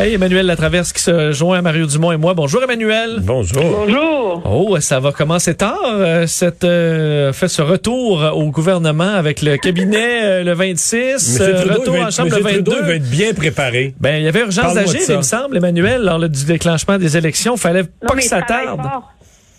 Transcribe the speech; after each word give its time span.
Hey, 0.00 0.14
Emmanuel 0.14 0.46
Latraverse 0.46 0.94
qui 0.94 1.02
se 1.02 1.30
joint 1.32 1.58
à 1.58 1.60
Mario 1.60 1.84
Dumont 1.84 2.10
et 2.10 2.16
moi. 2.16 2.32
Bonjour, 2.32 2.62
Emmanuel. 2.62 3.18
Bonjour. 3.20 3.62
Bonjour. 3.62 4.42
Oh, 4.46 4.80
ça 4.80 4.98
va 4.98 5.12
commencer 5.12 5.54
tard, 5.54 5.76
euh, 5.84 6.26
cette, 6.26 6.64
euh, 6.64 7.34
fait 7.34 7.48
ce 7.48 7.60
retour 7.60 8.22
au 8.34 8.50
gouvernement 8.50 9.12
avec 9.14 9.42
le 9.42 9.58
cabinet 9.58 10.22
euh, 10.40 10.42
le 10.42 10.54
26, 10.54 11.12
Monsieur 11.16 11.42
euh, 11.42 11.60
Trudeau, 11.60 11.80
retour 11.80 11.96
il 11.96 12.00
va 12.00 12.06
en 12.06 12.10
chambre 12.10 12.30
le 12.30 12.42
Monsieur 12.42 12.56
22. 12.56 12.62
Trudeau, 12.70 12.80
il 12.80 12.86
va 12.88 12.94
être 12.94 13.10
bien 13.10 13.34
préparé. 13.34 13.94
Ben, 14.00 14.16
il 14.16 14.24
y 14.24 14.28
avait 14.28 14.40
urgence 14.40 14.72
d'agir, 14.72 15.00
il 15.06 15.16
me 15.18 15.22
semble, 15.22 15.58
Emmanuel, 15.58 16.00
lors 16.02 16.18
du 16.18 16.44
déclenchement 16.46 16.96
des 16.96 17.18
élections. 17.18 17.58
Fallait 17.58 17.84
pas 17.84 18.06
Non, 18.08 18.14
que 18.14 18.20
il 18.20 18.28
ça 18.28 18.40
travaille 18.40 18.66
tarde. 18.68 18.80
fort. 18.80 19.12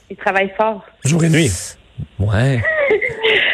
Il 0.09 0.15
travaille 0.17 0.51
fort. 0.57 0.83
Jour 1.05 1.23
et 1.23 1.29
nuit. 1.29 1.51
Ouais. 2.17 2.63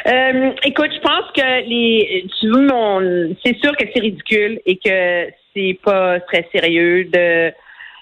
Euh, 0.08 0.52
écoute, 0.64 0.92
je 0.94 1.00
pense 1.00 1.32
que 1.36 1.68
les, 1.68 2.26
tu 2.40 2.48
veux 2.48 2.68
mon, 2.68 3.36
c'est 3.46 3.58
sûr 3.58 3.76
que 3.76 3.86
c'est 3.94 4.00
ridicule 4.00 4.60
et 4.66 4.78
que 4.78 5.28
c'est 5.56 5.80
pas 5.84 6.20
très 6.22 6.48
sérieux 6.52 7.06
de 7.06 7.52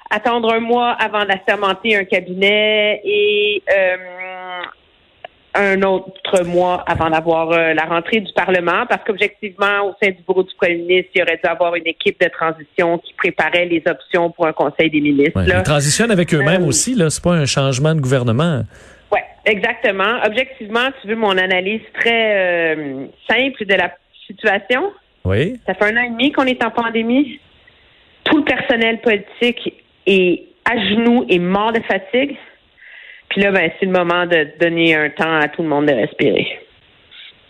attendre 0.09 0.53
un 0.53 0.59
mois 0.59 0.91
avant 0.91 1.25
d'assermenter 1.25 1.95
un 1.95 2.03
cabinet 2.03 3.01
et 3.03 3.63
euh, 3.69 3.95
un 5.55 5.81
autre 5.83 6.43
mois 6.43 6.83
avant 6.85 7.09
d'avoir 7.09 7.51
euh, 7.51 7.73
la 7.73 7.85
rentrée 7.85 8.19
du 8.19 8.31
Parlement, 8.33 8.85
parce 8.87 9.03
qu'objectivement, 9.05 9.87
au 9.87 9.95
sein 10.01 10.11
du 10.11 10.21
bureau 10.27 10.43
du 10.43 10.53
Premier 10.55 10.75
ministre, 10.75 11.11
il 11.15 11.21
aurait 11.21 11.39
dû 11.41 11.49
avoir 11.49 11.75
une 11.75 11.87
équipe 11.87 12.19
de 12.21 12.29
transition 12.29 12.97
qui 12.99 13.13
préparait 13.13 13.65
les 13.65 13.81
options 13.87 14.31
pour 14.31 14.47
un 14.47 14.53
Conseil 14.53 14.89
des 14.89 15.01
ministres. 15.01 15.39
Ouais, 15.39 15.47
là. 15.47 15.59
Ils 15.59 15.63
transitionnent 15.63 16.11
avec 16.11 16.33
eux-mêmes 16.33 16.65
aussi, 16.65 16.93
là. 16.95 17.09
C'est 17.09 17.23
pas 17.23 17.33
un 17.33 17.45
changement 17.45 17.95
de 17.95 18.01
gouvernement. 18.01 18.63
Exactement. 19.45 20.19
Objectivement, 20.25 20.89
tu 21.01 21.07
veux 21.07 21.15
mon 21.15 21.37
analyse 21.37 21.81
très 21.93 22.75
euh, 22.75 23.05
simple 23.29 23.65
de 23.65 23.75
la 23.75 23.91
situation? 24.25 24.91
Oui. 25.23 25.59
Ça 25.65 25.73
fait 25.73 25.85
un 25.85 25.97
an 25.97 26.03
et 26.03 26.09
demi 26.09 26.31
qu'on 26.31 26.45
est 26.45 26.63
en 26.63 26.71
pandémie. 26.71 27.39
Tout 28.23 28.37
le 28.37 28.43
personnel 28.43 28.99
politique 29.01 29.73
est 30.07 30.43
à 30.65 30.77
genoux 30.89 31.25
et 31.29 31.39
mort 31.39 31.71
de 31.73 31.81
fatigue. 31.81 32.35
Puis 33.29 33.41
là, 33.41 33.51
ben, 33.51 33.71
c'est 33.79 33.85
le 33.85 33.91
moment 33.91 34.25
de 34.25 34.47
donner 34.59 34.95
un 34.95 35.09
temps 35.09 35.39
à 35.39 35.47
tout 35.47 35.61
le 35.61 35.69
monde 35.69 35.87
de 35.87 35.93
respirer. 35.93 36.59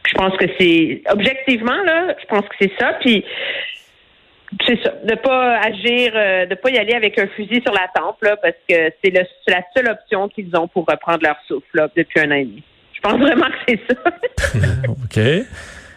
Je 0.07 0.13
pense 0.13 0.35
que 0.37 0.45
c'est 0.59 1.01
objectivement 1.09 1.81
là, 1.83 2.15
je 2.21 2.25
pense 2.27 2.47
que 2.47 2.55
c'est 2.59 2.71
ça. 2.79 2.93
Puis 3.01 3.23
c'est 4.65 4.81
ça, 4.83 4.93
de 5.03 5.15
pas 5.15 5.59
agir, 5.59 6.11
euh, 6.15 6.45
de 6.45 6.55
pas 6.55 6.69
y 6.69 6.77
aller 6.77 6.93
avec 6.93 7.17
un 7.19 7.27
fusil 7.27 7.61
sur 7.61 7.73
la 7.73 7.87
tempe 7.93 8.21
là, 8.21 8.37
parce 8.37 8.55
que 8.69 8.91
c'est 9.03 9.11
la 9.11 9.61
seule 9.75 9.89
option 9.89 10.29
qu'ils 10.29 10.55
ont 10.55 10.67
pour 10.67 10.85
reprendre 10.85 11.19
leur 11.23 11.37
souffle 11.47 11.89
depuis 11.95 12.19
un 12.21 12.31
an 12.31 12.35
et 12.35 12.45
demi. 12.45 12.63
Je 12.93 13.01
pense 13.01 13.19
vraiment 13.19 13.47
que 13.47 13.57
c'est 13.67 13.81
ça. 13.87 14.67
OK. 14.87 15.19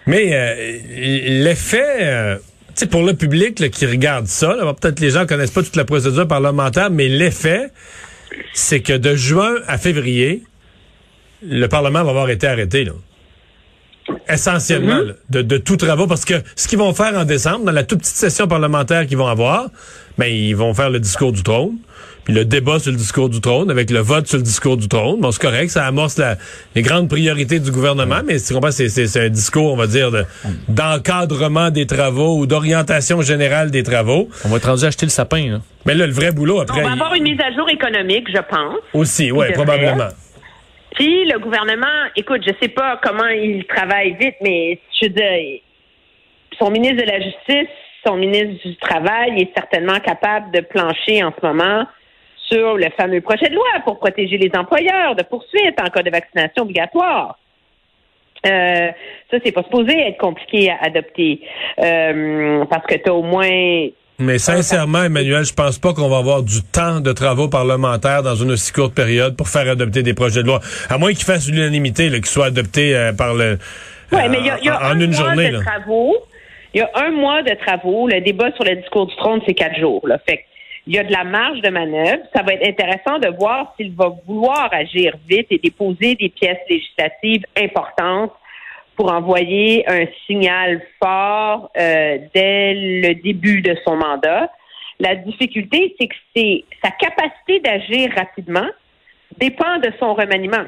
Mais 0.07 0.35
euh, 0.35 0.79
l'effet, 1.45 1.99
euh, 2.01 2.37
tu 2.69 2.73
sais, 2.75 2.87
pour 2.87 3.03
le 3.03 3.15
public 3.15 3.71
qui 3.71 3.87
regarde 3.87 4.27
ça, 4.27 4.57
peut-être 4.81 5.01
les 5.01 5.11
gens 5.11 5.27
connaissent 5.27 5.51
pas 5.51 5.63
toute 5.63 5.77
la 5.77 5.85
procédure 5.85 6.27
parlementaire, 6.27 6.91
mais 6.91 7.09
l'effet, 7.09 7.69
c'est 8.55 8.81
que 8.81 8.95
de 8.95 9.15
juin 9.15 9.57
à 9.67 9.77
février, 9.77 10.43
le 11.43 11.67
Parlement 11.67 12.03
va 12.05 12.11
avoir 12.11 12.31
été 12.31 12.47
arrêté, 12.47 12.85
là. 12.85 12.93
Essentiellement, 14.29 14.99
là, 14.99 15.13
de, 15.31 15.43
de 15.43 15.57
tout 15.57 15.77
travaux, 15.77 16.07
parce 16.07 16.25
que 16.25 16.35
ce 16.57 16.69
qu'ils 16.69 16.79
vont 16.79 16.93
faire 16.93 17.17
en 17.17 17.25
décembre, 17.25 17.65
dans 17.65 17.73
la 17.73 17.85
toute 17.85 18.01
petite 18.01 18.15
session 18.17 18.47
parlementaire 18.47 19.07
qu'ils 19.07 19.17
vont 19.17 19.27
avoir, 19.27 19.67
ben, 20.19 20.27
ils 20.27 20.55
vont 20.55 20.75
faire 20.75 20.91
le 20.91 21.01
discours 21.01 21.33
du 21.33 21.43
trône, 21.43 21.77
puis 22.25 22.35
le 22.35 22.45
débat 22.45 22.79
sur 22.79 22.91
le 22.91 22.99
discours 22.99 23.31
du 23.31 23.41
trône, 23.41 23.71
avec 23.71 23.91
le 23.91 24.01
vote 24.01 24.27
sur 24.27 24.37
le 24.37 24.43
discours 24.43 24.77
du 24.77 24.87
trône. 24.87 25.21
Bon, 25.21 25.31
c'est 25.31 25.41
correct, 25.41 25.71
ça 25.71 25.87
amorce 25.87 26.19
la- 26.19 26.37
les 26.75 26.83
grandes 26.83 27.09
priorités 27.09 27.59
du 27.59 27.71
gouvernement, 27.71 28.21
mais 28.27 28.39
tu 28.39 28.53
comprends, 28.53 28.71
c'est, 28.71 28.91
c'est, 28.91 29.07
c'est 29.07 29.25
un 29.27 29.29
discours, 29.31 29.73
on 29.73 29.77
va 29.77 29.87
dire, 29.87 30.11
de- 30.11 30.25
d'encadrement 30.69 31.71
des 31.71 31.87
travaux 31.87 32.39
ou 32.39 32.47
d'orientation 32.47 33.23
générale 33.23 33.71
des 33.71 33.83
travaux. 33.83 34.29
On 34.45 34.49
va 34.49 34.57
être 34.59 34.69
rendu 34.69 34.85
à 34.85 34.89
acheter 34.89 35.07
le 35.07 35.11
sapin, 35.11 35.51
là. 35.53 35.61
Mais 35.87 35.95
là, 35.95 36.07
le 36.07 36.13
vrai 36.13 36.33
boulot, 36.33 36.61
après, 36.61 36.81
On 36.81 36.83
va 36.85 36.91
il- 36.91 36.93
avoir 36.93 37.15
une 37.15 37.23
mise 37.23 37.41
à 37.41 37.55
jour 37.55 37.69
économique, 37.71 38.27
je 38.31 38.41
pense. 38.51 38.77
aussi, 38.93 39.33
ouais, 39.33 39.53
il 39.55 39.59
devrait. 39.59 40.09
Puis 40.99 41.27
le 41.27 41.39
gouvernement, 41.39 42.11
écoute, 42.17 42.43
je 42.45 42.53
sais 42.61 42.71
pas 42.71 42.99
comment 43.01 43.29
il 43.29 43.65
travaille 43.67 44.15
vite, 44.15 44.35
mais 44.41 44.81
je 45.01 45.07
veux 45.07 45.13
dire, 45.13 45.61
son 46.59 46.71
ministre 46.73 47.05
de 47.05 47.09
la 47.09 47.21
Justice, 47.21 47.73
son 48.05 48.17
ministre 48.17 48.67
du 48.67 48.77
Travail 48.79 49.43
est 49.43 49.55
certainement 49.55 50.01
capable 50.01 50.51
de 50.51 50.61
plancher 50.61 51.23
en 51.23 51.33
ce 51.41 51.47
moment 51.47 51.85
sur 52.49 52.77
le 52.77 52.89
fameux 52.97 53.21
projet 53.21 53.49
de 53.49 53.55
loi 53.55 53.69
pour 53.85 54.01
protéger 54.01 54.39
les 54.39 54.51
employeurs 54.59 55.15
de 55.15 55.23
poursuites 55.23 55.81
en 55.81 55.89
cas 55.89 56.03
de 56.03 56.11
vaccination 56.11 56.65
obligatoire. 56.65 57.39
Euh, 58.47 58.91
ça, 59.31 59.39
c'est 59.45 59.53
pas 59.53 59.63
supposé 59.63 60.01
être 60.01 60.19
compliqué 60.19 60.69
à 60.69 60.79
adopter 60.83 61.43
euh, 61.81 62.65
parce 62.65 62.87
que 62.87 62.97
tu 62.97 63.09
as 63.09 63.15
au 63.15 63.23
moins 63.23 63.89
Mais 64.21 64.39
sincèrement, 64.39 65.05
Emmanuel, 65.05 65.45
je 65.45 65.55
pense 65.55 65.79
pas 65.79 65.95
qu'on 65.95 66.09
va 66.09 66.19
avoir 66.19 66.43
du 66.43 66.61
temps 66.63 66.99
de 67.01 67.13
travaux 67.13 67.49
parlementaires 67.49 68.25
dans 68.25 68.35
une 68.35 68.51
aussi 68.51 68.73
courte 68.73 68.93
période 68.93 69.37
pour 69.37 69.49
faire 69.49 69.71
adopter 69.71 70.03
des 70.03 70.13
projets 70.15 70.43
de 70.43 70.49
loi. 70.49 70.59
À 70.91 70.99
moins 70.99 71.13
qu'ils 71.13 71.25
fassent 71.25 71.49
l'unanimité, 71.49 72.11
qu'ils 72.11 72.27
soient 72.27 72.47
adoptés 72.47 72.97
euh, 72.97 73.13
par 73.13 73.35
le 73.35 73.59
Oui, 74.11 74.19
euh, 74.21 74.29
mais 74.29 74.39
il 74.41 74.47
y 74.47 74.51
a, 74.51 74.59
il 74.59 74.65
y 74.67 74.69
a 74.71 74.81
en, 74.81 74.87
un 74.87 74.99
une 75.01 75.11
mois 75.13 75.19
journée. 75.25 75.51
de 75.51 75.57
là. 75.59 75.65
travaux. 75.65 76.17
Il 76.75 76.79
y 76.79 76.83
a 76.83 76.91
un 76.97 77.13
mois 77.13 77.43
de 77.45 77.55
travaux. 77.65 78.09
Le 78.09 78.21
débat 78.21 78.51
sur 78.57 78.65
le 78.65 78.75
discours 78.75 79.07
du 79.07 79.15
trône, 79.17 79.41
c'est 79.47 79.55
quatre 79.55 79.79
jours. 79.79 80.07
Là. 80.07 80.19
Fait 80.29 80.39
que 80.39 80.43
il 80.89 80.95
y 80.95 80.99
a 80.99 81.05
de 81.05 81.13
la 81.13 81.23
marge 81.23 81.61
de 81.61 81.69
manœuvre. 81.69 82.23
Ça 82.35 82.43
va 82.43 82.55
être 82.55 82.67
intéressant 82.67 83.19
de 83.21 83.29
voir 83.39 83.73
s'il 83.77 83.95
va 83.95 84.11
vouloir 84.27 84.69
agir 84.73 85.13
vite 85.29 85.47
et 85.51 85.59
déposer 85.63 86.17
des 86.17 86.31
pièces 86.31 86.59
législatives 86.69 87.45
importantes 87.63 88.33
pour 88.99 89.13
envoyer 89.13 89.89
un 89.89 90.07
signal 90.27 90.83
fort 91.01 91.71
euh, 91.77 92.19
dès 92.35 92.75
le 92.75 93.15
début 93.15 93.63
de 93.63 93.77
son 93.85 93.95
mandat. 93.95 94.51
La 94.99 95.15
difficulté, 95.15 95.95
c'est 95.99 96.09
que 96.09 96.65
sa 96.83 96.91
capacité 96.91 97.61
d'agir 97.61 98.11
rapidement 98.17 98.67
dépend 99.39 99.79
de 99.79 99.93
son 100.01 100.15
remaniement. 100.15 100.65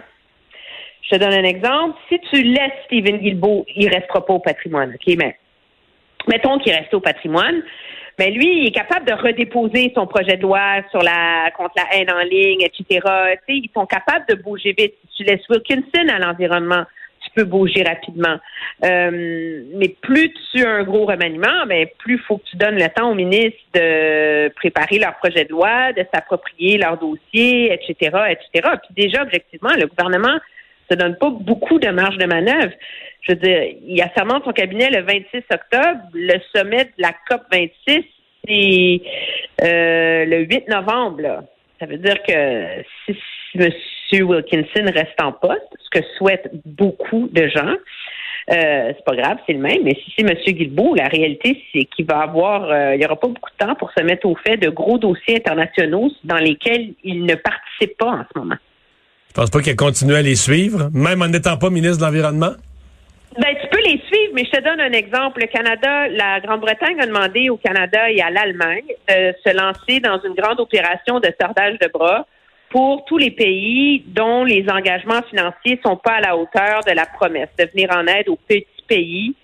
Je 1.02 1.16
te 1.16 1.16
donne 1.16 1.32
un 1.32 1.42
exemple. 1.42 1.98
Si 2.08 2.20
tu 2.30 2.44
laisses 2.44 2.70
Stephen 2.84 3.18
Guilbeault, 3.18 3.66
il 3.74 3.88
restera 3.88 4.24
pas 4.24 4.34
au 4.34 4.38
patrimoine. 4.38 4.94
OK, 4.94 5.12
mais 5.18 5.36
mettons 6.28 6.60
qu'il 6.60 6.72
reste 6.72 6.94
au 6.94 7.00
patrimoine. 7.00 7.64
Mais 8.20 8.30
lui, 8.30 8.60
il 8.60 8.68
est 8.68 8.72
capable 8.72 9.06
de 9.06 9.14
redéposer 9.14 9.92
son 9.96 10.06
projet 10.06 10.36
de 10.36 10.42
loi 10.42 10.82
contre 10.92 11.74
la 11.76 11.96
haine 11.96 12.12
en 12.12 12.20
ligne, 12.20 12.60
etc. 12.60 13.00
Ils 13.48 13.70
sont 13.74 13.86
capables 13.86 14.26
de 14.28 14.36
bouger 14.36 14.72
vite. 14.78 14.94
Si 15.08 15.16
tu 15.16 15.24
laisses 15.24 15.48
Wilkinson 15.48 16.08
à 16.14 16.20
l'environnement, 16.20 16.84
tu 17.30 17.42
peux 17.42 17.44
bouger 17.44 17.82
rapidement. 17.82 18.36
Euh, 18.84 19.62
mais 19.74 19.88
plus 20.00 20.32
tu 20.52 20.64
as 20.64 20.70
un 20.70 20.82
gros 20.82 21.06
remaniement, 21.06 21.66
ben 21.66 21.86
plus 21.98 22.18
faut 22.18 22.38
que 22.38 22.44
tu 22.50 22.56
donnes 22.56 22.76
le 22.76 22.88
temps 22.88 23.10
aux 23.10 23.14
ministres 23.14 23.58
de 23.74 24.48
préparer 24.54 24.98
leur 24.98 25.16
projet 25.16 25.44
de 25.44 25.50
loi, 25.50 25.92
de 25.92 26.04
s'approprier 26.12 26.78
leur 26.78 26.98
dossier, 26.98 27.72
etc., 27.72 28.16
etc. 28.30 28.68
Puis 28.82 29.08
déjà, 29.08 29.22
objectivement, 29.22 29.74
le 29.78 29.86
gouvernement 29.86 30.38
se 30.90 30.96
donne 30.96 31.16
pas 31.16 31.30
beaucoup 31.30 31.78
de 31.78 31.88
marge 31.88 32.18
de 32.18 32.26
manœuvre. 32.26 32.72
Je 33.22 33.32
veux 33.32 33.38
dire, 33.38 33.62
il 33.86 34.00
assermente 34.02 34.44
son 34.44 34.52
cabinet 34.52 34.90
le 34.90 35.02
26 35.02 35.42
octobre. 35.52 36.00
Le 36.14 36.38
sommet 36.54 36.84
de 36.84 36.92
la 36.98 37.12
COP 37.28 37.42
26, 37.52 38.04
c'est 38.46 39.00
euh, 39.62 40.24
le 40.24 40.38
8 40.44 40.68
novembre. 40.68 41.44
Ça 41.78 41.86
veut 41.86 41.98
dire 41.98 42.22
que 42.26 42.82
si, 43.06 43.14
si 43.52 43.68
M. 44.12 44.22
Wilkinson 44.28 44.90
reste 44.92 45.20
en 45.22 45.32
poste, 45.32 45.60
ce 45.78 46.00
que 46.00 46.04
souhaitent 46.16 46.50
beaucoup 46.64 47.28
de 47.32 47.48
gens, 47.48 47.74
euh, 48.50 48.92
c'est 48.96 49.04
pas 49.04 49.14
grave, 49.14 49.38
c'est 49.46 49.52
le 49.52 49.60
même. 49.60 49.82
Mais 49.84 49.94
si 49.94 50.12
c'est 50.16 50.22
M. 50.22 50.34
Guilbeault, 50.34 50.94
la 50.94 51.06
réalité, 51.06 51.62
c'est 51.72 51.84
qu'il 51.84 52.06
va 52.06 52.20
avoir, 52.20 52.70
euh, 52.70 52.94
il 52.94 52.98
n'y 52.98 53.04
aura 53.04 53.16
pas 53.16 53.28
beaucoup 53.28 53.50
de 53.50 53.64
temps 53.64 53.74
pour 53.76 53.92
se 53.92 54.02
mettre 54.02 54.26
au 54.26 54.34
fait 54.34 54.56
de 54.56 54.70
gros 54.70 54.98
dossiers 54.98 55.36
internationaux 55.36 56.10
dans 56.24 56.38
lesquels 56.38 56.94
il 57.04 57.24
ne 57.24 57.34
participe 57.34 57.96
pas 57.98 58.10
en 58.10 58.24
ce 58.32 58.38
moment. 58.38 58.56
Je 59.28 59.34
pense 59.34 59.50
pas 59.50 59.60
qu'il 59.60 59.76
continue 59.76 60.14
à 60.14 60.22
les 60.22 60.34
suivre, 60.34 60.90
même 60.92 61.22
en 61.22 61.28
n'étant 61.28 61.56
pas 61.56 61.70
ministre 61.70 61.98
de 61.98 62.04
l'Environnement? 62.04 62.52
Ben, 63.38 63.54
tu 63.62 63.68
peux 63.68 63.78
les 63.78 64.00
suivre, 64.08 64.32
mais 64.34 64.44
je 64.44 64.50
te 64.50 64.64
donne 64.64 64.80
un 64.80 64.90
exemple. 64.90 65.40
Le 65.40 65.46
Canada, 65.46 66.08
la 66.08 66.40
Grande-Bretagne 66.40 67.00
a 67.00 67.06
demandé 67.06 67.48
au 67.48 67.56
Canada 67.56 68.10
et 68.10 68.20
à 68.20 68.30
l'Allemagne 68.30 68.86
de 69.08 69.32
se 69.46 69.56
lancer 69.56 70.00
dans 70.00 70.20
une 70.24 70.34
grande 70.34 70.58
opération 70.58 71.20
de 71.20 71.32
sordage 71.40 71.78
de 71.78 71.88
bras 71.92 72.26
pour 72.70 73.04
tous 73.04 73.18
les 73.18 73.30
pays 73.32 74.04
dont 74.06 74.44
les 74.44 74.64
engagements 74.70 75.22
financiers 75.28 75.80
sont 75.84 75.96
pas 75.96 76.12
à 76.12 76.20
la 76.20 76.36
hauteur 76.36 76.80
de 76.86 76.92
la 76.92 77.04
promesse 77.04 77.48
de 77.58 77.66
venir 77.72 77.90
en 77.94 78.06
aide 78.06 78.28
aux 78.28 78.36
petits 78.36 78.66
pays 78.88 79.34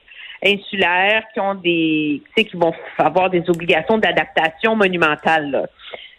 insulaires 0.44 1.25
qui 1.34 1.40
ont 1.40 1.55
des, 1.55 2.23
tu 2.25 2.43
sais, 2.43 2.49
qui 2.49 2.56
vont 2.56 2.73
avoir 2.99 3.31
des 3.31 3.43
obligations 3.49 3.99
d'adaptation 3.99 4.76
monumentales. 4.76 5.50
Là. 5.50 5.67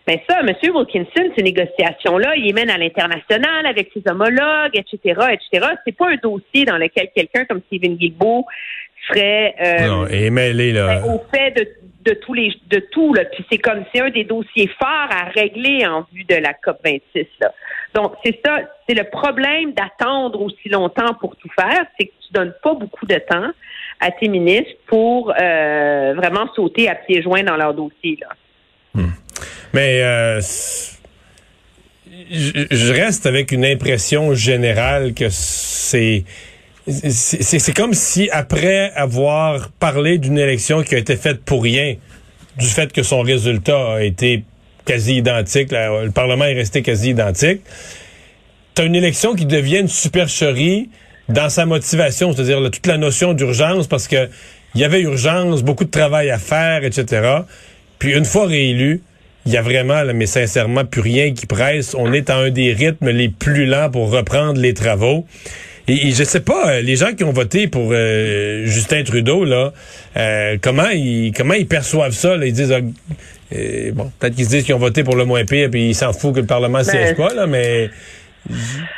Mais 0.08 0.24
ça, 0.30 0.40
M. 0.40 0.54
Wilkinson, 0.74 1.32
ces 1.36 1.44
négociations-là, 1.44 2.36
il 2.38 2.46
les 2.46 2.54
mène 2.54 2.70
à 2.70 2.78
l'international 2.78 3.66
avec 3.66 3.92
ses 3.94 4.10
homologues, 4.10 4.74
etc., 4.74 5.20
etc. 5.32 5.68
C'est 5.86 5.96
pas 5.96 6.10
un 6.10 6.16
dossier 6.16 6.66
dans 6.66 6.78
lequel 6.78 7.10
quelqu'un 7.14 7.46
comme 7.46 7.62
Stephen 7.68 7.96
Guilbeault 7.96 8.46
serait 9.08 9.54
euh, 9.62 9.88
Non, 9.88 10.08
et 10.08 10.30
mêlé, 10.30 10.72
là. 10.72 11.02
au 11.06 11.22
fait 11.34 11.52
de, 11.52 11.68
de 12.08 12.14
tous 12.14 12.34
les 12.34 12.54
de 12.70 12.80
tout 12.80 13.14
là. 13.14 13.26
Puis 13.26 13.46
c'est 13.52 13.58
comme 13.58 13.84
c'est 13.94 14.02
un 14.02 14.10
des 14.10 14.24
dossiers 14.24 14.70
forts 14.80 15.10
à 15.10 15.26
régler 15.36 15.86
en 15.86 16.06
vue 16.14 16.24
de 16.24 16.36
la 16.36 16.54
COP 16.54 16.78
26 16.84 17.28
là. 17.42 17.54
Donc 17.94 18.14
c'est 18.24 18.40
ça, 18.46 18.60
c'est 18.88 18.96
le 18.96 19.04
problème 19.04 19.74
d'attendre 19.74 20.42
aussi 20.42 20.70
longtemps 20.70 21.14
pour 21.20 21.36
tout 21.36 21.50
faire, 21.60 21.86
c'est 22.00 22.08
que 22.08 22.14
tu 22.26 22.34
donnes 22.34 22.54
pas 22.64 22.74
beaucoup 22.74 23.06
de 23.06 23.16
temps 23.16 23.52
à 24.00 24.12
tes 24.12 24.28
ministres 24.28 24.74
pour 24.88 25.32
euh, 25.32 26.14
vraiment 26.16 26.48
sauter 26.56 26.88
à 26.88 26.96
pieds 26.96 27.22
joints 27.22 27.44
dans 27.44 27.58
leur 27.58 27.74
dossier 27.74 28.18
là. 28.22 28.30
Mais 29.74 30.02
euh, 30.02 30.40
je 32.32 32.94
reste 32.94 33.26
avec 33.26 33.52
une 33.52 33.66
impression 33.66 34.34
générale 34.34 35.14
que 35.14 35.28
c'est 35.30 36.24
c'est 36.88 37.76
comme 37.76 37.94
si 37.94 38.30
après 38.32 38.92
avoir 38.96 39.70
parlé 39.72 40.18
d'une 40.18 40.38
élection 40.38 40.84
qui 40.84 40.96
a 40.96 40.98
été 40.98 41.16
faite 41.16 41.42
pour 41.44 41.64
rien, 41.64 41.96
du 42.58 42.66
fait 42.66 42.92
que 42.94 43.04
son 43.04 43.22
résultat 43.22 43.96
a 43.96 44.02
été 44.04 44.44
quasi 44.86 45.18
identique, 45.18 45.72
le 45.72 46.10
Parlement 46.12 46.46
est 46.46 46.54
resté 46.54 46.82
quasi 46.82 47.10
identique, 47.10 47.62
t'as 48.74 48.86
une 48.86 48.96
élection 48.96 49.36
qui 49.36 49.46
devient 49.46 49.80
une 49.80 49.90
supercherie 49.90 50.90
dans 51.30 51.50
sa 51.50 51.66
motivation, 51.66 52.32
c'est-à-dire 52.32 52.62
toute 52.72 52.88
la 52.88 52.98
notion 52.98 53.34
d'urgence, 53.34 53.88
parce 53.88 54.08
que 54.08 54.30
il 54.76 54.82
y 54.82 54.84
avait 54.84 55.02
urgence, 55.02 55.64
beaucoup 55.64 55.86
de 55.86 55.90
travail 55.90 56.30
à 56.30 56.38
faire, 56.38 56.84
etc. 56.84 57.40
Puis 58.00 58.14
une 58.14 58.26
fois 58.26 58.46
réélu, 58.46 59.02
il 59.46 59.52
y 59.54 59.58
a 59.58 59.62
vraiment, 59.62 60.04
là, 60.04 60.14
mais 60.14 60.26
sincèrement, 60.26 60.86
plus 60.86 61.02
rien 61.02 61.34
qui 61.34 61.46
presse. 61.46 61.96
On 61.96 62.14
est 62.14 62.30
à 62.30 62.38
un 62.38 62.50
des 62.50 62.74
rythmes 62.74 63.10
les 63.10 63.30
plus 63.30 63.66
lents 63.66 63.90
pour 63.90 64.12
reprendre 64.12 64.60
les 64.60 64.74
travaux. 64.74 65.26
Et, 65.88 66.08
et 66.08 66.12
je 66.12 66.24
sais 66.24 66.42
pas, 66.42 66.70
euh, 66.70 66.82
les 66.82 66.96
gens 66.96 67.14
qui 67.14 67.24
ont 67.24 67.32
voté 67.32 67.68
pour 67.68 67.90
euh, 67.92 68.66
Justin 68.66 69.04
Trudeau, 69.04 69.46
là, 69.46 69.72
euh, 70.18 70.58
comment 70.62 70.90
ils 70.90 71.32
comment 71.36 71.54
ils 71.54 71.68
perçoivent 71.68 72.14
ça? 72.14 72.36
là? 72.36 72.46
Ils 72.46 72.54
disent 72.54 72.74
ah, 72.74 72.80
euh, 73.56 73.92
bon, 73.94 74.12
peut-être 74.20 74.36
qu'ils 74.36 74.46
se 74.46 74.50
disent 74.50 74.64
qu'ils 74.64 74.76
ont 74.76 74.80
voté 74.80 75.04
pour 75.04 75.16
le 75.16 75.26
moins 75.26 75.46
pire, 75.46 75.70
puis 75.72 75.90
ils 75.90 75.96
s'en 75.96 76.12
foutent 76.12 76.36
que 76.36 76.40
le 76.42 76.46
Parlement 76.46 76.84
siège 76.84 77.16
pas, 77.16 77.34
là, 77.34 77.48
mais 77.48 77.90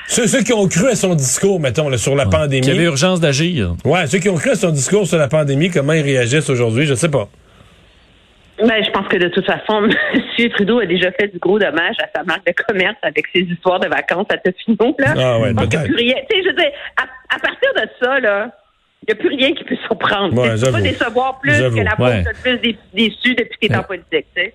ceux, 0.07 0.27
ceux 0.27 0.41
qui 0.43 0.53
ont 0.53 0.67
cru 0.67 0.87
à 0.87 0.95
son 0.95 1.15
discours, 1.15 1.59
mettons, 1.59 1.89
là, 1.89 1.97
sur 1.97 2.15
la 2.15 2.25
pandémie. 2.25 2.61
Qu'il 2.61 2.73
y 2.73 2.77
avait 2.77 2.85
urgence 2.85 3.19
d'agir. 3.19 3.75
Ouais, 3.85 4.07
ceux 4.07 4.19
qui 4.19 4.29
ont 4.29 4.35
cru 4.35 4.51
à 4.51 4.55
son 4.55 4.69
discours 4.71 5.07
sur 5.07 5.17
la 5.17 5.27
pandémie, 5.27 5.69
comment 5.69 5.93
ils 5.93 6.03
réagissent 6.03 6.49
aujourd'hui, 6.49 6.85
je 6.85 6.95
sais 6.95 7.09
pas. 7.09 7.29
Ben, 8.65 8.83
je 8.83 8.89
pense 8.91 9.07
que 9.07 9.17
de 9.17 9.27
toute 9.29 9.45
façon, 9.45 9.89
M. 10.39 10.49
Trudeau 10.51 10.79
a 10.79 10.85
déjà 10.85 11.11
fait 11.11 11.27
du 11.27 11.39
gros 11.39 11.59
dommage 11.59 11.95
à 12.03 12.07
sa 12.15 12.23
marque 12.23 12.45
de 12.45 12.53
commerce 12.67 12.97
avec 13.03 13.25
ses 13.33 13.41
histoires 13.41 13.79
de 13.79 13.87
vacances 13.87 14.27
à 14.31 14.37
Tofino. 14.37 14.95
Là. 14.99 15.13
Ah 15.17 15.39
ouais, 15.39 15.53
peut-être. 15.53 15.85
je 15.87 16.47
veux 16.47 16.53
dire, 16.55 16.71
à, 16.97 17.03
à 17.35 17.39
partir 17.39 17.73
de 17.75 17.89
ça, 18.01 18.19
là, 18.19 18.51
il 19.07 19.13
n'y 19.13 19.19
a 19.19 19.23
plus 19.23 19.29
rien 19.29 19.53
qui 19.53 19.63
peut 19.63 19.77
surprendre. 19.87 20.37
Ouais, 20.37 20.55
Tu 20.55 20.65
peux 20.65 20.71
pas 20.71 20.81
décevoir 20.81 21.39
plus 21.39 21.53
que 21.53 21.81
la 21.83 21.95
Ouais. 21.99 22.11
a 22.11 22.17
le 22.21 22.41
plus 22.41 22.57
dé- 22.59 22.77
déçu 22.93 23.33
depuis 23.33 23.57
qu'il 23.61 23.71
est 23.71 23.75
en 23.77 23.83
politique. 23.83 24.25
Tu 24.35 24.41
sais. 24.43 24.53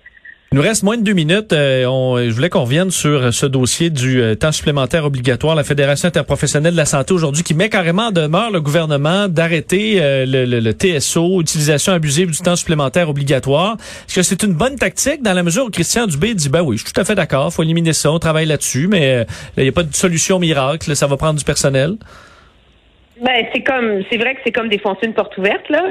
Il 0.55 0.59
nous 0.59 0.63
reste 0.63 0.83
moins 0.83 0.95
de 0.95 1.03
deux 1.03 1.11
minutes. 1.11 1.51
Euh, 1.51 1.83
on- 1.85 2.17
je 2.17 2.29
voulais 2.33 2.47
qu'on 2.47 2.61
revienne 2.63 2.89
sur 2.89 3.33
ce 3.33 3.45
dossier 3.45 3.89
du 3.89 4.21
euh, 4.21 4.35
temps 4.35 4.53
supplémentaire 4.53 5.03
obligatoire. 5.03 5.53
La 5.53 5.65
Fédération 5.65 6.07
interprofessionnelle 6.07 6.71
de 6.71 6.77
la 6.77 6.85
santé 6.85 7.13
aujourd'hui 7.13 7.43
qui 7.43 7.53
met 7.53 7.67
carrément 7.67 8.03
en 8.03 8.11
demeure 8.11 8.51
le 8.51 8.61
gouvernement 8.61 9.27
d'arrêter 9.27 9.97
euh, 10.01 10.25
le, 10.25 10.45
le- 10.45 10.61
le 10.61 10.71
TSO, 10.71 11.41
utilisation 11.41 11.91
abusive 11.91 12.31
du 12.31 12.37
temps 12.37 12.55
supplémentaire 12.55 13.09
obligatoire. 13.09 13.75
Est-ce 14.07 14.15
que 14.15 14.21
c'est 14.23 14.43
une 14.43 14.53
bonne 14.53 14.77
tactique 14.77 15.21
dans 15.21 15.33
la 15.33 15.43
mesure 15.43 15.65
où 15.65 15.69
Christian 15.69 16.07
Dubé 16.07 16.33
dit, 16.33 16.47
ben 16.47 16.61
oui, 16.61 16.77
je 16.77 16.85
suis 16.85 16.93
tout 16.93 17.01
à 17.01 17.03
fait 17.03 17.15
d'accord, 17.15 17.51
faut 17.51 17.63
éliminer 17.63 17.91
ça, 17.91 18.09
on 18.13 18.19
travaille 18.19 18.45
là-dessus, 18.45 18.87
mais 18.87 19.13
euh, 19.13 19.23
il 19.57 19.63
n'y 19.63 19.67
a 19.69 19.73
pas 19.73 19.83
de 19.83 19.93
solution 19.93 20.39
miracle, 20.39 20.95
ça 20.95 21.05
va 21.05 21.17
prendre 21.17 21.37
du 21.37 21.43
personnel? 21.43 21.95
Ben, 23.21 23.45
c'est 23.53 23.61
comme, 23.61 24.03
c'est 24.09 24.17
vrai 24.17 24.35
que 24.35 24.39
c'est 24.45 24.53
comme 24.53 24.69
défoncer 24.69 25.05
une 25.05 25.13
porte 25.15 25.37
ouverte, 25.37 25.67
là. 25.69 25.83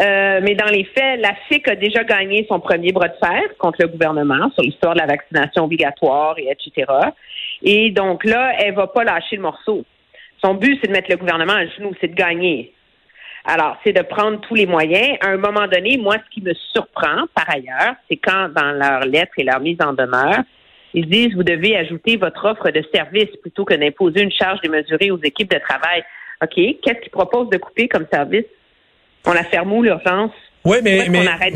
Euh, 0.00 0.40
mais 0.42 0.54
dans 0.54 0.70
les 0.70 0.84
faits, 0.84 1.20
la 1.20 1.34
FIC 1.48 1.68
a 1.68 1.76
déjà 1.76 2.02
gagné 2.04 2.46
son 2.48 2.60
premier 2.60 2.92
bras 2.92 3.08
de 3.08 3.16
fer 3.22 3.42
contre 3.58 3.82
le 3.82 3.88
gouvernement 3.88 4.50
sur 4.54 4.62
l'histoire 4.62 4.94
de 4.94 5.00
la 5.00 5.06
vaccination 5.06 5.64
obligatoire 5.64 6.38
et 6.38 6.50
etc. 6.50 6.90
Et 7.62 7.90
donc 7.90 8.24
là, 8.24 8.54
elle 8.58 8.74
va 8.74 8.86
pas 8.86 9.04
lâcher 9.04 9.36
le 9.36 9.42
morceau. 9.42 9.84
Son 10.42 10.54
but, 10.54 10.78
c'est 10.80 10.88
de 10.88 10.92
mettre 10.92 11.10
le 11.10 11.16
gouvernement 11.16 11.52
à 11.52 11.66
genoux, 11.66 11.92
c'est 12.00 12.08
de 12.08 12.14
gagner. 12.14 12.72
Alors, 13.44 13.76
c'est 13.84 13.92
de 13.92 14.02
prendre 14.02 14.40
tous 14.40 14.54
les 14.54 14.66
moyens. 14.66 15.18
À 15.20 15.28
un 15.28 15.36
moment 15.36 15.66
donné, 15.66 15.98
moi, 15.98 16.16
ce 16.24 16.34
qui 16.34 16.42
me 16.42 16.54
surprend, 16.72 17.26
par 17.34 17.50
ailleurs, 17.50 17.94
c'est 18.08 18.16
quand, 18.16 18.48
dans 18.54 18.72
leur 18.72 19.00
lettre 19.00 19.32
et 19.36 19.44
leur 19.44 19.60
mise 19.60 19.78
en 19.84 19.92
demeure, 19.92 20.42
ils 20.94 21.08
disent, 21.08 21.34
vous 21.34 21.42
devez 21.42 21.76
ajouter 21.76 22.16
votre 22.16 22.44
offre 22.44 22.70
de 22.70 22.84
service 22.94 23.30
plutôt 23.40 23.64
que 23.64 23.74
d'imposer 23.74 24.22
une 24.22 24.32
charge 24.32 24.60
démesurée 24.60 25.10
aux 25.10 25.20
équipes 25.22 25.50
de 25.50 25.58
travail. 25.58 26.04
OK, 26.42 26.54
qu'est-ce 26.54 27.00
qu'ils 27.00 27.10
proposent 27.10 27.50
de 27.50 27.58
couper 27.58 27.88
comme 27.88 28.06
service? 28.12 28.44
On 29.24 29.32
la 29.32 29.44
ferme 29.44 29.72
où, 29.72 29.82
l'urgence? 29.82 30.32
Oui, 30.64 30.78
mais, 30.82 31.08
mais, 31.08 31.24
qu'on 31.24 31.30
arrête 31.30 31.54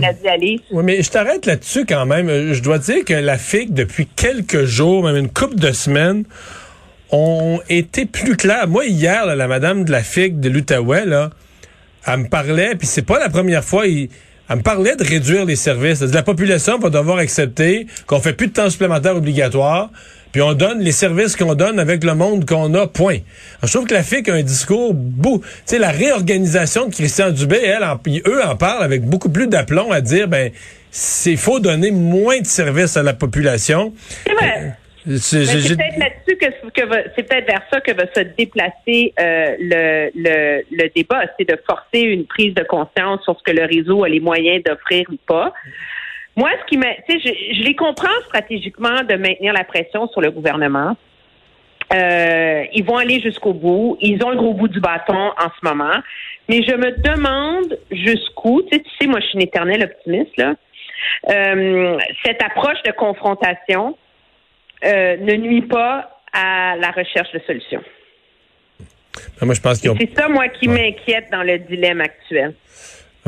ouais, 0.72 0.82
mais 0.82 1.02
je 1.02 1.10
t'arrête 1.10 1.46
là-dessus 1.46 1.86
quand 1.86 2.06
même. 2.06 2.52
Je 2.52 2.60
dois 2.60 2.78
dire 2.78 3.04
que 3.04 3.14
la 3.14 3.38
FIC, 3.38 3.72
depuis 3.72 4.06
quelques 4.06 4.64
jours, 4.64 5.04
même 5.04 5.16
une 5.16 5.30
couple 5.30 5.56
de 5.56 5.70
semaines, 5.70 6.24
ont 7.12 7.60
été 7.68 8.04
plus 8.06 8.36
clairs. 8.36 8.66
Moi, 8.66 8.86
hier, 8.86 9.26
là, 9.26 9.36
la 9.36 9.46
madame 9.46 9.84
de 9.84 9.92
la 9.92 10.02
FIC 10.02 10.40
de 10.40 10.48
l'Outaouais, 10.48 11.06
là, 11.06 11.30
elle 12.04 12.18
me 12.18 12.28
parlait, 12.28 12.74
puis 12.74 12.86
c'est 12.86 13.06
pas 13.06 13.18
la 13.20 13.28
première 13.28 13.64
fois, 13.64 13.86
il- 13.86 14.08
elle 14.48 14.56
me 14.56 14.62
parlait 14.62 14.96
de 14.96 15.04
réduire 15.04 15.44
les 15.44 15.56
services. 15.56 16.00
La 16.02 16.22
population 16.22 16.78
va 16.78 16.90
devoir 16.90 17.18
accepter 17.18 17.86
qu'on 18.06 18.20
fait 18.20 18.32
plus 18.32 18.48
de 18.48 18.52
temps 18.52 18.70
supplémentaire 18.70 19.16
obligatoire, 19.16 19.90
puis 20.32 20.42
on 20.42 20.52
donne 20.54 20.80
les 20.80 20.92
services 20.92 21.34
qu'on 21.36 21.54
donne 21.54 21.78
avec 21.78 22.04
le 22.04 22.14
monde 22.14 22.44
qu'on 22.46 22.72
a, 22.74 22.86
point. 22.86 23.14
Alors, 23.60 23.64
je 23.64 23.72
trouve 23.72 23.86
que 23.86 23.94
la 23.94 24.02
FIC 24.02 24.28
a 24.28 24.34
un 24.34 24.42
discours 24.42 24.92
beau. 24.94 25.38
Tu 25.40 25.46
sais, 25.64 25.78
la 25.78 25.90
réorganisation 25.90 26.86
de 26.88 26.94
Christian 26.94 27.30
Dubé, 27.30 27.58
elle, 27.64 27.84
en- 27.84 27.98
eux 28.26 28.44
en 28.44 28.54
parlent 28.56 28.82
avec 28.84 29.02
beaucoup 29.02 29.30
plus 29.30 29.46
d'aplomb 29.46 29.90
à 29.92 30.00
dire, 30.00 30.28
ben, 30.28 30.50
c'est 30.90 31.36
faut 31.36 31.58
donner 31.60 31.90
moins 31.90 32.40
de 32.40 32.46
services 32.46 32.96
à 32.96 33.02
la 33.02 33.14
population. 33.14 33.92
C'est 34.26 34.32
vrai. 34.34 34.76
C'est- 35.06 35.76
peut-être 35.76 35.98
là-dessus 35.98 36.36
que, 36.36 36.80
que 36.80 36.86
va- 36.86 37.02
c'est 37.14 37.22
peut-être 37.28 37.46
vers 37.46 37.62
ça 37.72 37.80
que 37.80 37.92
va 37.92 38.04
se 38.12 38.20
déplacer 38.36 39.12
euh, 39.20 39.54
le, 39.60 40.10
le, 40.14 40.62
le 40.70 40.88
débat, 40.94 41.22
c'est 41.38 41.48
de 41.48 41.56
forcer 41.68 42.00
une 42.00 42.26
prise 42.26 42.54
de 42.54 42.64
conscience 42.64 43.22
sur 43.22 43.38
ce 43.38 43.42
que 43.44 43.56
le 43.56 43.64
réseau 43.66 44.02
a 44.04 44.08
les 44.08 44.20
moyens 44.20 44.64
d'offrir 44.64 45.04
ou 45.10 45.16
pas. 45.26 45.52
Moi, 46.34 46.50
ce 46.60 46.66
qui 46.66 46.76
m'a, 46.76 46.92
tu 47.08 47.18
sais, 47.20 47.20
je, 47.24 47.54
je 47.58 47.62
les 47.62 47.74
comprends 47.76 48.08
stratégiquement 48.26 49.02
de 49.08 49.14
maintenir 49.14 49.52
la 49.52 49.64
pression 49.64 50.08
sur 50.08 50.20
le 50.20 50.30
gouvernement. 50.30 50.96
Euh, 51.94 52.64
ils 52.72 52.84
vont 52.84 52.96
aller 52.96 53.20
jusqu'au 53.20 53.52
bout. 53.52 53.96
Ils 54.00 54.22
ont 54.24 54.30
le 54.30 54.36
gros 54.36 54.54
bout 54.54 54.66
du 54.68 54.80
bâton 54.80 55.14
en 55.14 55.48
ce 55.60 55.64
moment. 55.68 55.94
Mais 56.48 56.62
je 56.62 56.74
me 56.74 56.90
demande 57.00 57.78
jusqu'où, 57.92 58.62
tu 58.62 58.76
sais, 58.76 58.82
tu 58.82 58.90
sais, 59.00 59.06
moi, 59.06 59.20
je 59.20 59.26
suis 59.26 59.34
une 59.36 59.42
éternelle 59.42 59.84
optimiste, 59.84 60.36
là. 60.36 60.54
Euh, 61.30 61.96
cette 62.24 62.42
approche 62.42 62.82
de 62.84 62.90
confrontation 62.90 63.96
euh, 64.86 65.16
ne 65.18 65.34
nuit 65.34 65.62
pas 65.62 66.10
à 66.32 66.76
la 66.76 66.90
recherche 66.90 67.32
de 67.32 67.40
solutions. 67.46 67.82
moi, 69.42 69.54
je 69.54 69.60
pense 69.60 69.78
qu'ils 69.80 69.90
ont 69.90 69.96
C'est 69.98 70.14
ça, 70.16 70.28
moi, 70.28 70.48
qui 70.48 70.68
m'inquiète 70.68 71.26
dans 71.30 71.42
le 71.42 71.58
dilemme 71.58 72.00
actuel. 72.00 72.54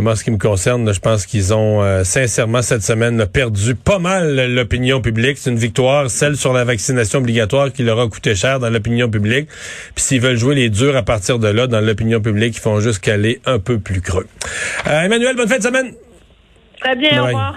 Moi, 0.01 0.15
ce 0.15 0.23
qui 0.23 0.31
me 0.31 0.39
concerne, 0.39 0.93
je 0.95 1.01
pense 1.01 1.27
qu'ils 1.27 1.53
ont 1.53 1.83
euh, 1.83 2.05
sincèrement 2.05 2.63
cette 2.63 2.83
semaine 2.83 3.27
perdu 3.27 3.75
pas 3.75 3.99
mal 3.99 4.55
l'opinion 4.55 5.01
publique. 5.01 5.39
C'est 5.39 5.51
une 5.51 5.57
victoire, 5.57 6.09
celle 6.09 6.37
sur 6.37 6.53
la 6.53 6.63
vaccination 6.63 7.19
obligatoire 7.19 7.73
qui 7.73 7.83
leur 7.83 7.99
a 7.99 8.07
coûté 8.07 8.37
cher 8.37 8.61
dans 8.61 8.71
l'opinion 8.71 9.11
publique. 9.11 9.49
Puis 9.97 10.05
s'ils 10.05 10.21
veulent 10.21 10.37
jouer 10.37 10.55
les 10.55 10.71
durs 10.71 10.95
à 10.95 11.03
partir 11.03 11.41
de 11.41 11.49
là 11.49 11.67
dans 11.67 11.81
l'opinion 11.81 12.21
publique, 12.21 12.57
ils 12.57 12.61
font 12.61 12.79
juste 12.79 13.01
caler 13.01 13.41
un 13.45 13.59
peu 13.59 13.81
plus 13.81 14.01
creux. 14.01 14.29
Euh, 14.87 15.03
Emmanuel, 15.03 15.35
bonne 15.35 15.49
fin 15.49 15.59
de 15.59 15.65
semaine. 15.65 15.93
Très 16.81 16.95
bien, 16.95 17.21
au 17.21 17.27
revoir. 17.27 17.57